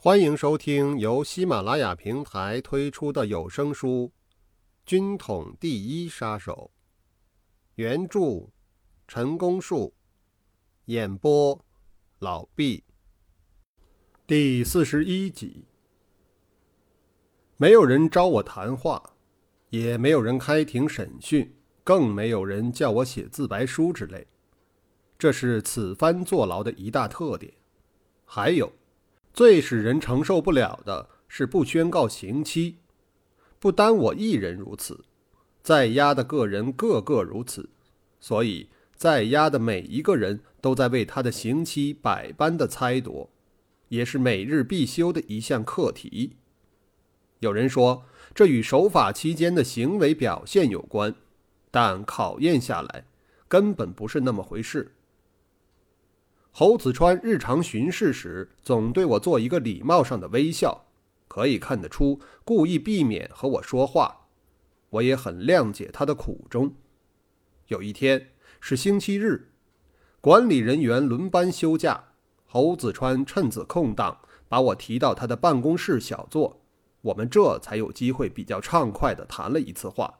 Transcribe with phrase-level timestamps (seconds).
[0.00, 4.06] 欢迎收听由喜马拉雅平台推出的有声书
[4.86, 6.70] 《军统第一杀手》，
[7.74, 8.48] 原著
[9.08, 9.92] 陈功树，
[10.84, 11.60] 演播
[12.20, 12.84] 老毕。
[14.24, 15.66] 第四十一集，
[17.56, 19.02] 没有人招我谈话，
[19.70, 21.52] 也没有人开庭审讯，
[21.82, 24.28] 更没有人叫我写自白书之类。
[25.18, 27.52] 这是此番坐牢的一大特点。
[28.24, 28.72] 还有。
[29.38, 32.78] 最使人承受不了的是不宣告刑期，
[33.60, 35.04] 不单我一人如此，
[35.62, 37.70] 在押的个人个个如此，
[38.18, 43.30] 所以在押的每一个人都在为他的刑期百般的猜度，
[43.90, 46.34] 也是每日必修的一项课题。
[47.38, 51.14] 有人说这与守法期间的行为表现有关，
[51.70, 53.04] 但考验下来，
[53.46, 54.96] 根本不是那么回事。
[56.58, 60.86] 侯子川日常巡视时，总对我做一个礼貌上的微笑，
[61.28, 64.26] 可以看得出故意避免和我说话。
[64.90, 66.74] 我也很谅解他的苦衷。
[67.68, 69.52] 有一天是星期日，
[70.20, 72.06] 管理人员轮班休假，
[72.44, 76.60] 侯子川趁此空档把我提到他的办公室小坐，
[77.02, 80.12] 我们这才有机会比较畅快地谈了一次话。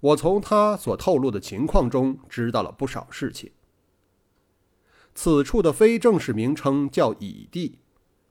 [0.00, 3.52] 我从他所透露的情况中知道了不少事情。
[5.14, 7.78] 此处的非正式名称叫乙地，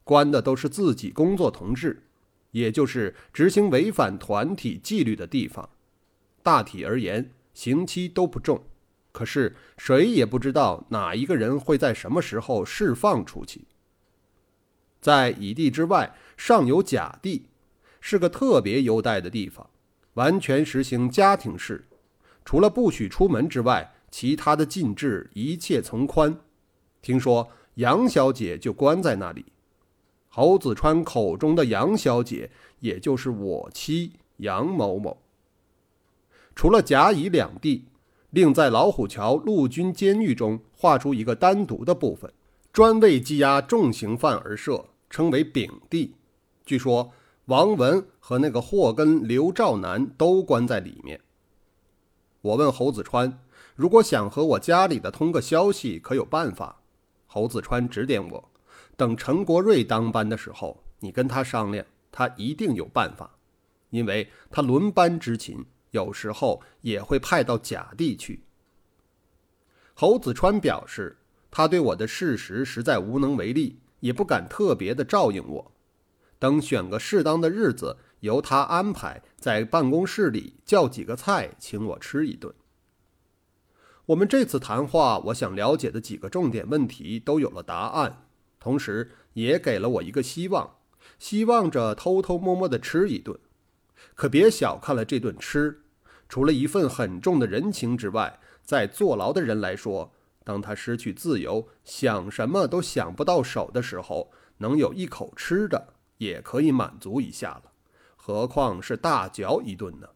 [0.04, 2.04] 关的都是自己工作同志，
[2.52, 5.70] 也就是执行违反团体纪律的地方。
[6.44, 8.64] 大体而言，刑期都不重，
[9.12, 13.66] 可是谁也不知道哪一个人会在什么时候释放出去。
[15.00, 17.46] 在乙地之外，尚有甲地，
[18.00, 19.70] 是个特别优待的地方，
[20.16, 21.86] 完全实行家庭式，
[22.44, 26.40] 除了不许出门之外，其他的禁制一切从宽。
[27.02, 29.46] 听说杨小姐就关在那里。
[30.30, 32.50] 侯子川口中的杨小姐，
[32.80, 35.18] 也就是我妻杨某某。
[36.56, 37.86] 除了甲乙两地，
[38.30, 42.32] 另在老虎桥陆军监狱中划出一个单独的部分，
[42.72, 46.16] 专为羁押重刑犯而设，称为丙地。
[46.66, 47.12] 据说
[47.46, 51.20] 王文和那个祸根刘兆南都关在里面。
[52.42, 53.40] 我问侯子川，
[53.76, 56.81] 如果想和我家里的通个消息，可有办法？
[57.34, 58.52] 侯子川指点我
[58.98, 63.38] ：“等陈国瑞当班的时候，你跟他商量，他一定有办法，
[63.90, 68.44] 因为他轮班执勤，有时候也会派到甲地去。”
[69.96, 71.20] 侯子川表示，
[71.50, 75.72] 他对我的事实实在无能为力，也不敢特别的照应我。
[76.38, 82.54] 等选个适当的日子，由他安排，在办公室里叫几个菜，请我吃一顿。
[84.12, 88.26] 我们这次谈话，我想了解的几个重点问题都有了答案，
[88.60, 90.76] 同时也给了我一个希望，
[91.18, 93.40] 希望着偷偷摸摸的吃一顿。
[94.14, 95.84] 可别小看了这顿吃，
[96.28, 100.12] 除了一份很重的人情之外，在坐牢的人来说，
[100.44, 107.72] 当他失去自由，想什么都想不到手的时候，能有一口吃的也可以满足一下了，
[108.18, 110.10] 何况是大嚼一顿呢？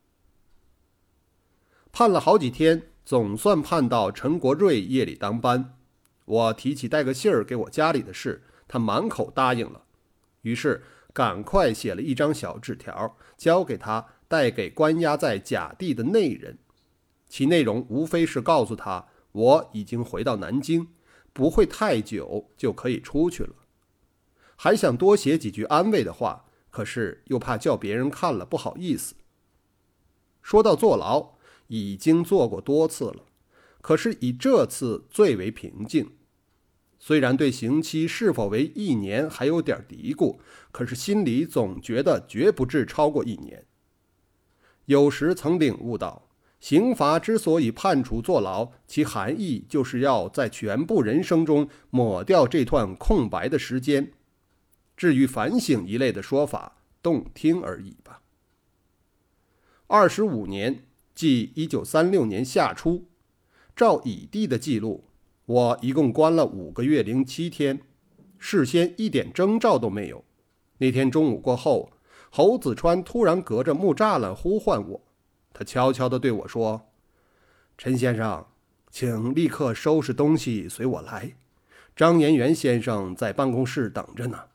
[1.93, 2.91] 判了好几天。
[3.05, 5.77] 总算盼到陈国瑞夜里当班，
[6.25, 9.83] 我提起带个信儿给我家里的事，他满口答应了。
[10.41, 10.83] 于是
[11.13, 16.57] 赶快写了一张小纸条，交给他带给关押在甲地的内人。
[17.29, 20.87] 其内容无非是告诉他我已经回到南京，
[21.31, 23.53] 不会太久就可以出去了。
[24.55, 29.13] 还想多写几句安慰的话，可是又怕叫别人看了不好意思。
[30.41, 31.34] 说到坐牢。
[31.67, 33.25] 已经做过多次了，
[33.81, 36.11] 可是以这次最为平静。
[36.97, 40.37] 虽然对刑期是否为一年还有点嘀咕，
[40.71, 43.65] 可是心里总觉得绝不至超过一年。
[44.85, 54.11] 有时曾领悟到，刑罚之所以判处坐牢，其含义就是要在全部人生中抹掉这段空白的时间。
[54.97, 58.21] 至于反省一类的说法，动听而已吧。
[59.87, 60.85] 二十五年。
[61.15, 63.05] 即一九三六年夏初，
[63.73, 65.05] 照乙地的记录，
[65.45, 67.79] 我一共关了五个月零七天，
[68.37, 70.25] 事先一点征兆都没有。
[70.79, 71.93] 那天中午过后，
[72.29, 75.01] 侯子川突然隔着木栅栏呼唤我，
[75.53, 76.89] 他悄悄地对我说
[77.77, 78.45] ：“陈先生，
[78.91, 81.37] 请立刻收拾东西随我来，
[81.95, 84.47] 张延元先生在办公室等着呢。”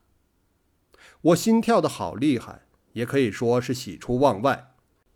[1.22, 4.69] 我心跳的好厉害，也可以说是喜出望外。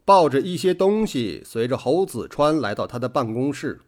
[0.04, 3.80] 抱着一些东西，随着侯子川来到他的办公室。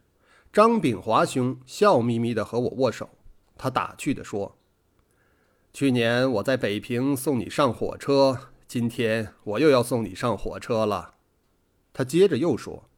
[0.53, 3.11] 张炳华兄笑眯眯地和我握手，
[3.59, 4.57] 他打趣地说
[5.75, 11.17] ：“去年我在北平送你上火车，今天我又要送你上火车了。”
[11.93, 12.89] 他接着又说：“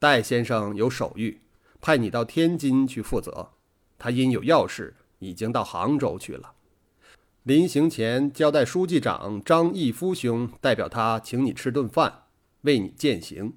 [0.00, 1.38] 戴先生有手谕，
[1.80, 3.52] 派你到天津去负责。
[3.96, 6.55] 他因有要事，已经到杭州去了。
[7.46, 12.24] 临行前交代书记长张义夫兄代表他请你吃顿饭，
[12.62, 13.54] 为你饯行。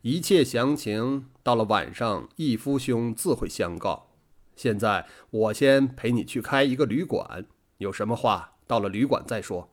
[0.00, 4.08] 一切详情到了晚上，义夫兄自会相告。
[4.56, 7.46] 现在我先陪你去开一个旅馆，
[7.78, 9.70] 有什么话到了旅馆再说。”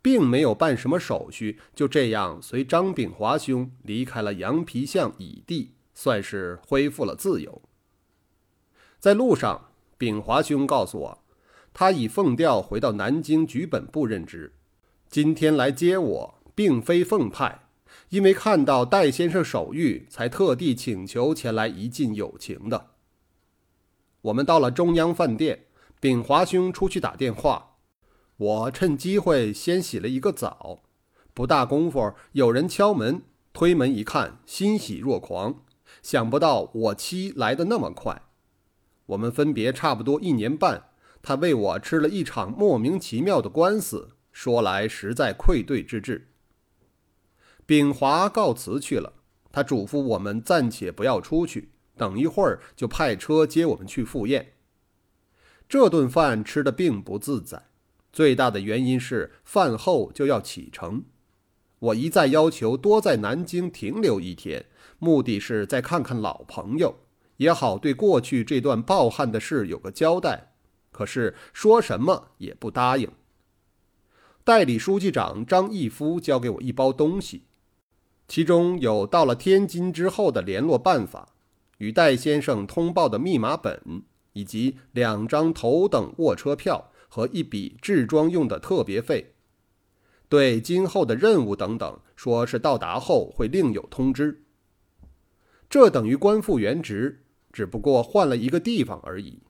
[0.00, 7.60] 并没有办什么手续，就这样随张炳华兄离开了羊皮巷乙地，算是恢复了自由。
[8.98, 9.68] 在路上，
[9.98, 11.18] 炳华兄告诉我，
[11.78, 14.54] 他已奉调回到南京局本部任职。
[15.10, 17.66] 今天来接我，并非奉派，
[18.08, 22.92] 因为看到戴先生手谕，才特地请求前来一尽友情的。
[24.22, 25.66] 我们到了中央饭店，
[26.00, 27.74] 炳华兄出去打电话。
[28.38, 30.80] 我趁机会先洗了一个澡，
[31.34, 33.20] 不大功夫，有人敲门，
[33.52, 35.56] 推门一看，欣喜若狂，
[36.02, 38.22] 想不到我妻来的那么快。
[39.04, 40.88] 我们分别差不多一年半，
[41.26, 46.28] 他为我吃了一场莫名其妙的官司，说来实在愧对之至。
[47.66, 49.12] 秉华告辞去了，
[49.50, 54.52] 他嘱咐我们暂且不要出去，等一会儿就派车接我们去赴宴。
[55.68, 57.64] 这顿饭吃的并不自在。
[58.12, 61.02] 最大的原因是饭后就要启程，
[61.80, 64.66] 我一再要求多在南京停留一天，
[65.00, 67.00] 目的是再看看老朋友，
[67.38, 70.52] 也好对过去这段暴悍的事有个交代。
[70.96, 73.10] 可是说什么也不答应。
[74.42, 77.42] 代理书记长张义夫交给我一包东西，
[78.26, 81.34] 其中有到了天津之后的联络办法，
[81.78, 84.02] 与戴先生通报的密码本，
[84.32, 86.90] 以及两张头等卧车票。
[87.08, 89.32] 和一笔制装用的特别费，
[90.28, 94.42] 对今后的任务等等，说是到达后会另有通知。
[95.70, 99.40] 这等于官复原职，只不过换了一个地方而已。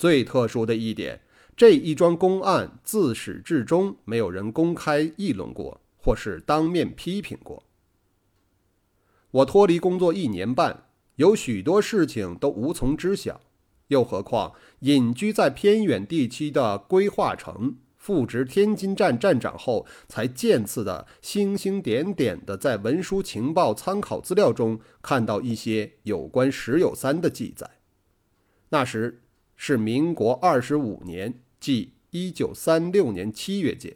[0.00, 1.20] 最特殊的一点，
[1.54, 7.64] 这一桩公案自始至终没有人公开议论过，或是当面批评过。
[9.30, 10.84] 我脱离工作一年半，
[11.16, 13.42] 有许多事情都无从知晓。
[13.88, 27.68] 又何况隐居在偏远地区的规划城，复职天津站站长后，才渐次的星星点点的在文书情报参考资料中看到一些有关石友三的记载。
[28.70, 29.20] 那时
[29.62, 33.94] 是民国二十五年，即一九三六年七月间。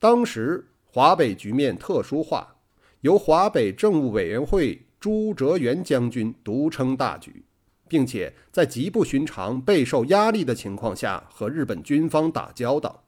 [0.00, 2.56] 当时华北局面特殊化，
[3.02, 7.44] 由华北政务委员会朱哲元将军独撑大局。
[7.86, 13.04] 并且在极不寻常、备受压力的情况下和日本军方打交道，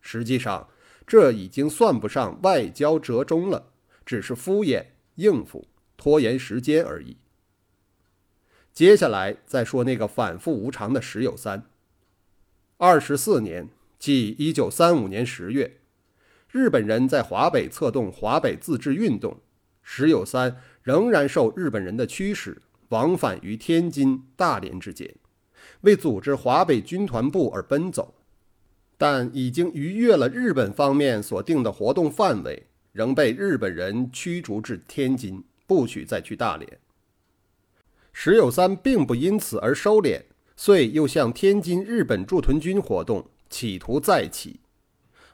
[0.00, 0.68] 实际上
[1.04, 3.72] 这已经算不上外交折中了，
[4.06, 4.84] 只是敷衍
[5.16, 5.66] 应付、
[5.96, 7.16] 拖延时间而已。
[8.72, 11.64] 接下来再说那个反复无常的石友三。
[12.78, 13.68] 二十四年，
[13.98, 15.78] 即一九三五年十月，
[16.50, 19.40] 日本人在华北策动华北自治运动，
[19.82, 22.62] 石友三仍然受日本人的驱使。
[22.90, 25.14] 往返于天津、大连之间，
[25.82, 28.16] 为组织华北军团部而奔走，
[28.98, 36.80] 但已经逾越了日本方面所定的活动范围，仍被日本人驱逐至天津，不许再去大连。
[38.22, 40.20] 石友三并不因此而收敛，
[40.54, 44.60] 遂又向天津日本驻屯军活动，企图再起。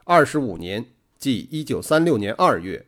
[0.04, 0.86] 二十五年，
[1.18, 2.86] 即一九三六年二月，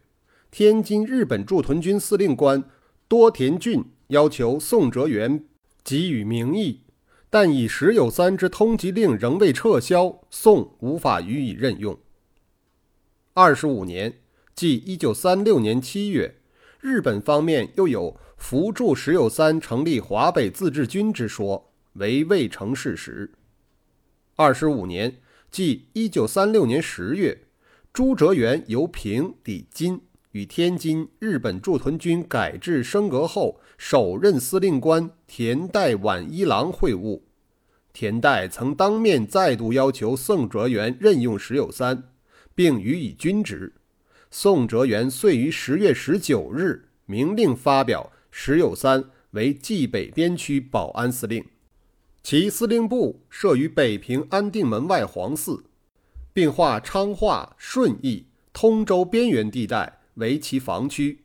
[0.52, 2.62] 天津日本驻屯军司令官
[3.09, 3.87] 多田骏。
[4.07, 5.45] 要求宋哲元
[5.83, 6.83] 给予名义，
[7.28, 11.99] 但以石有三之通缉令仍未撤销，宋无法予以任用。
[13.35, 14.21] 二十五年，
[14.55, 16.37] 即一九三六年七月，
[16.81, 23.30] 日本方面又有扶助石友三成立华北自治军之说，为未成事实。
[24.37, 25.18] 二十五年，
[25.50, 27.47] 即一九三六年十月，
[27.92, 30.00] 朱哲元由平抵津。
[30.33, 37.23] 与天津日本驻屯军改制升格后首任司令官田代晚一郎会晤，
[37.92, 42.11] 田代曾当面再度要求宋哲元任用石友三，
[42.54, 43.73] 并予以军职。
[44.30, 51.45] 宋哲元遂于十月十九日明令发表石友三为冀北边区保安司令，
[52.23, 55.64] 其司令部设于北平安定门外皇寺，
[56.33, 60.02] 并划昌化、顺义、通州边缘地带。
[60.14, 61.25] 为其防区，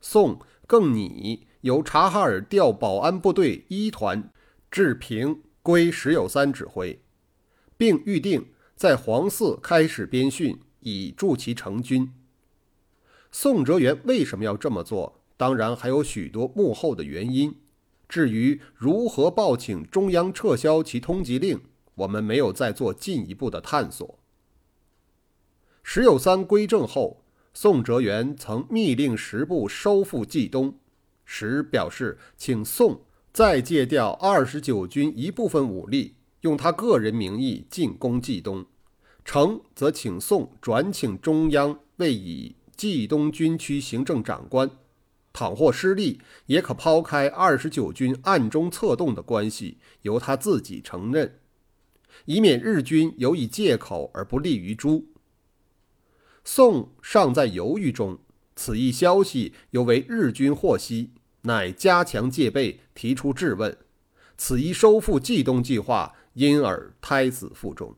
[0.00, 4.32] 宋更拟由察哈尔调保安部队一团
[4.72, 7.00] 至平，归石友三指挥，
[7.76, 12.12] 并预定在黄寺开始编训，以助其成军。
[13.30, 15.19] 宋哲元为什么要这么做？
[15.40, 17.56] 当然还有许多幕后的原因。
[18.06, 21.58] 至于如何报请中央撤销其通缉令，
[21.94, 24.18] 我们没有再做进一步的探索。
[25.82, 30.74] 石友三归正后，宋哲元曾密令十部收复冀东，
[31.24, 33.00] 时表示请宋
[33.32, 38.64] 再借调二十九军一部分武力，用他个人名义进攻冀东；
[39.24, 44.70] 成则请宋转请中央为以冀东军区行政长官。
[45.32, 51.38] 倘或失利，也可抛开二十九军暗中策动的关系，由他自己承认，
[52.24, 55.06] 以免日军有以借口而不利于朱。
[56.44, 58.18] 宋尚在犹豫中，
[58.56, 63.76] 此一消息犹为日军获悉，乃加强戒备，提出质问。
[64.36, 67.94] 此一收复冀东计划因而胎死腹中。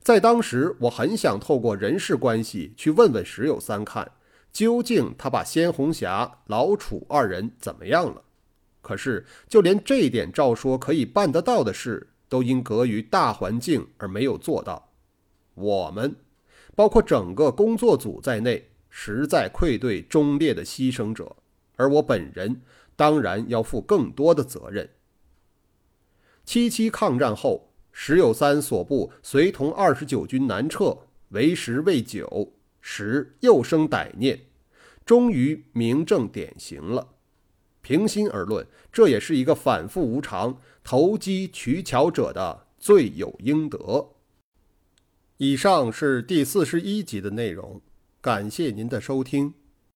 [0.00, 4.12] 在当时，我很想透过人事关系去问问石友三看。
[4.54, 8.22] 究竟他把先红霞、老楚二人怎么样了？
[8.80, 14.92] 可是就连这点照说可以办得到的事，都因隔于大环境而没有做到。
[15.54, 16.14] 我们，
[16.76, 21.34] 包括整个工作组在内，实在愧对忠烈的牺牲者，
[21.74, 22.62] 而我本人
[22.94, 24.88] 当然要负更多的责任。
[26.44, 30.96] 七七抗战后，石友三所部随同二十九军南撤，
[31.30, 32.52] 为时未久。
[32.86, 34.38] 时又生歹念，
[35.06, 37.14] 终于名正典型了。
[37.80, 44.10] 平心而论，这也是一个反复无常、投机取巧者的罪有应得。
[45.38, 47.80] 以上是第四十一集的内容，
[48.20, 49.54] 感谢您的收听。